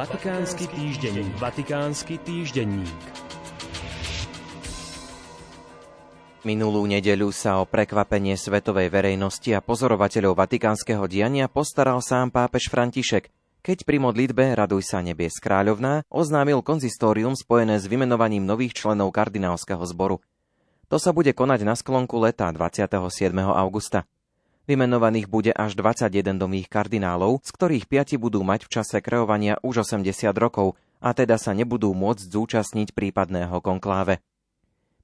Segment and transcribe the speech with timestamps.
[0.00, 1.36] Vatikánsky týždenník.
[1.36, 3.04] Vatikánsky týždenník.
[6.40, 13.28] Minulú nedeľu sa o prekvapenie svetovej verejnosti a pozorovateľov vatikánskeho diania postaral sám pápež František,
[13.60, 19.84] keď pri modlitbe Raduj sa nebies kráľovná oznámil konzistórium spojené s vymenovaním nových členov kardinálskeho
[19.84, 20.24] zboru.
[20.88, 22.88] To sa bude konať na sklonku leta 27.
[23.36, 24.08] augusta.
[24.70, 29.82] Vymenovaných bude až 21 domých kardinálov, z ktorých 5 budú mať v čase kreovania už
[29.82, 34.22] 80 rokov a teda sa nebudú môcť zúčastniť prípadného konkláve.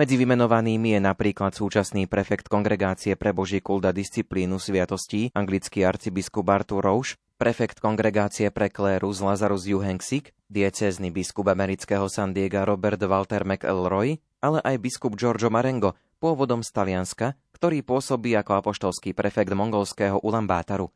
[0.00, 6.48] Medzi vymenovanými je napríklad súčasný prefekt Kongregácie pre Boží kult a disciplínu sviatostí, anglický arcibiskup
[6.48, 13.44] Arthur Roche, prefekt Kongregácie pre klérus Lazarus Juhenksik, diecézny biskup amerického San Diego Robert Walter
[13.44, 20.16] McElroy, ale aj biskup Giorgio Marengo, pôvodom z Talianska, ktorý pôsobí ako apoštolský prefekt mongolského
[20.24, 20.88] Ulambátaru.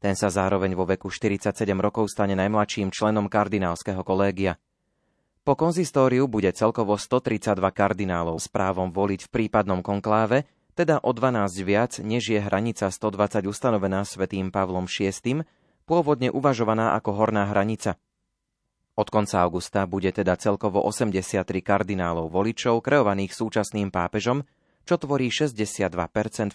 [0.00, 4.56] Ten sa zároveň vo veku 47 rokov stane najmladším členom kardinálskeho kolégia.
[5.44, 11.44] Po konzistóriu bude celkovo 132 kardinálov s právom voliť v prípadnom konkláve, teda o 12
[11.60, 15.44] viac, než je hranica 120 ustanovená svätým Pavlom VI,
[15.84, 18.00] pôvodne uvažovaná ako horná hranica.
[18.96, 24.48] Od konca augusta bude teda celkovo 83 kardinálov voličov kreovaných súčasným pápežom,
[24.88, 25.92] čo tvorí 62%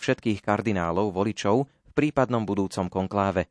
[0.02, 3.45] všetkých kardinálov voličov v prípadnom budúcom konkláve.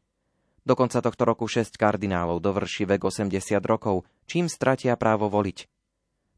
[0.66, 5.70] Do konca tohto roku 6 kardinálov dovrší vek 80 rokov, čím stratia právo voliť.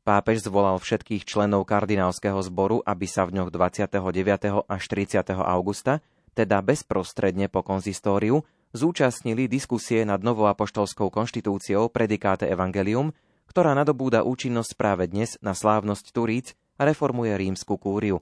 [0.05, 4.69] Pápež zvolal všetkých členov kardinálskeho zboru, aby sa v ňoch 29.
[4.69, 5.25] až 30.
[5.41, 6.05] augusta,
[6.37, 8.45] teda bezprostredne po konzistóriu,
[8.77, 13.17] zúčastnili diskusie nad novou apoštolskou konštitúciou Predikáte Evangelium,
[13.48, 18.20] ktorá nadobúda účinnosť práve dnes na slávnosť Turíc a reformuje rímsku kúriu.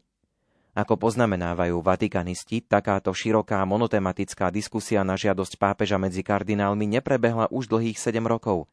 [0.72, 8.00] Ako poznamenávajú vatikanisti, takáto široká monotematická diskusia na žiadosť pápeža medzi kardinálmi neprebehla už dlhých
[8.00, 8.72] 7 rokov.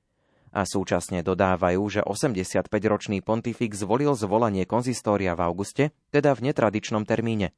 [0.55, 7.51] A súčasne dodávajú, že 85-ročný pontifik zvolil zvolanie konzistória v auguste, teda v netradičnom termíne.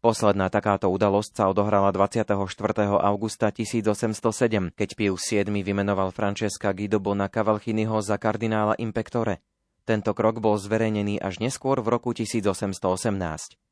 [0.00, 2.32] Posledná takáto udalosť sa odohrala 24.
[2.96, 9.44] augusta 1807, keď Pius VII vymenoval Francesca Guidobona Cavalchiniho za kardinála Impektore.
[9.84, 13.65] Tento krok bol zverejnený až neskôr v roku 1818.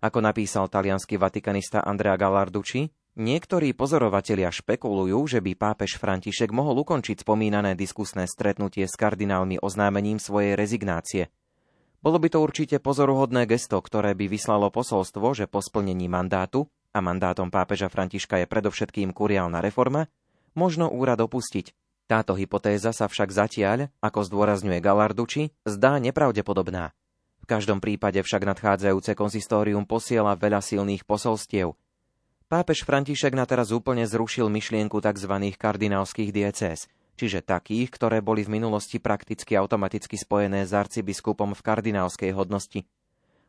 [0.00, 2.88] Ako napísal talianský vatikanista Andrea Gallarducci,
[3.20, 10.16] niektorí pozorovatelia špekulujú, že by pápež František mohol ukončiť spomínané diskusné stretnutie s kardinálmi oznámením
[10.16, 11.28] svojej rezignácie.
[12.00, 16.64] Bolo by to určite pozoruhodné gesto, ktoré by vyslalo posolstvo, že po splnení mandátu,
[16.96, 20.08] a mandátom pápeža Františka je predovšetkým kuriálna reforma,
[20.56, 21.76] možno úrad opustiť.
[22.08, 26.96] Táto hypotéza sa však zatiaľ, ako zdôrazňuje Galarduči, zdá nepravdepodobná
[27.48, 31.74] každom prípade však nadchádzajúce konzistórium posiela veľa silných posolstiev.
[32.50, 35.54] Pápež František na teraz úplne zrušil myšlienku tzv.
[35.54, 42.34] kardinálskych diecéz, čiže takých, ktoré boli v minulosti prakticky automaticky spojené s arcibiskupom v kardinálskej
[42.34, 42.82] hodnosti.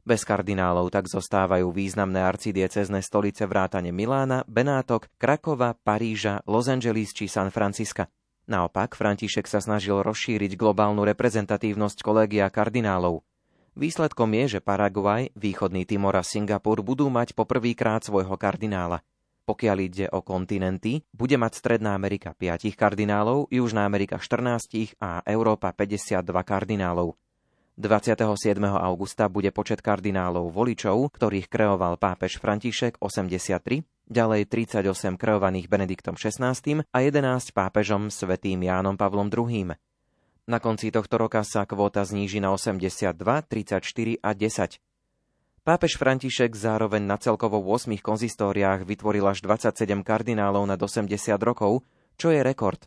[0.06, 7.26] Bez kardinálov tak zostávajú významné arcidiecezne stolice vrátane Milána, Benátok, Krakova, Paríža, Los Angeles či
[7.26, 8.06] San Francisca.
[8.46, 13.26] Naopak, František sa snažil rozšíriť globálnu reprezentatívnosť kolégia kardinálov–
[13.72, 19.00] Výsledkom je, že Paraguaj, Východný Timor a Singapur budú mať poprvýkrát svojho kardinála.
[19.48, 25.72] Pokiaľ ide o kontinenty, bude mať Stredná Amerika 5 kardinálov, Južná Amerika 14 a Európa
[25.72, 27.16] 52 kardinálov.
[27.80, 28.60] 27.
[28.60, 36.54] augusta bude počet kardinálov voličov, ktorých kreoval pápež František 83, ďalej 38 kreovaných Benediktom XVI
[36.92, 39.74] a 11 pápežom svätým Jánom Pavlom II.
[40.52, 44.84] Na konci tohto roka sa kvóta zníži na 82, 34 a 10.
[45.64, 51.08] Pápež František zároveň na celkovo 8 konzistóriách vytvoril až 27 kardinálov nad 80
[51.40, 51.88] rokov,
[52.20, 52.84] čo je rekord.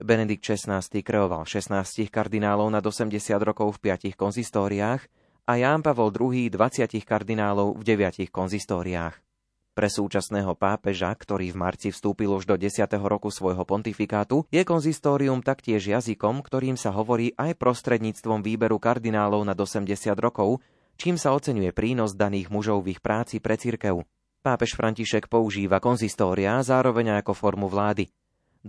[0.00, 3.12] Benedikt XVI kreoval 16 kardinálov nad 80
[3.44, 5.04] rokov v 5 konzistóriách
[5.44, 9.31] a Ján Pavol II 20 kardinálov v 9 konzistóriách.
[9.72, 12.84] Pre súčasného pápeža, ktorý v marci vstúpil už do 10.
[13.08, 19.56] roku svojho pontifikátu, je konzistórium taktiež jazykom, ktorým sa hovorí aj prostredníctvom výberu kardinálov na
[19.56, 19.88] 80
[20.20, 20.60] rokov,
[21.00, 24.04] čím sa oceňuje prínos daných mužov v ich práci pre cirkev.
[24.44, 28.12] Pápež František používa konzistória zároveň ako formu vlády.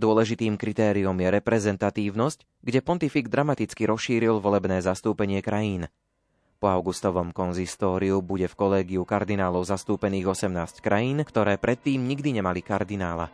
[0.00, 5.84] Dôležitým kritériom je reprezentatívnosť, kde pontifik dramaticky rozšíril volebné zastúpenie krajín.
[6.64, 13.28] Po augustovom konzistóriu bude v kolégiu kardinálov zastúpených 18 krajín, ktoré predtým nikdy nemali kardinála.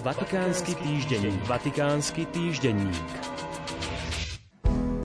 [0.00, 1.44] Vatikánsky týždenník.
[1.44, 3.21] Vatikánsky týždenník.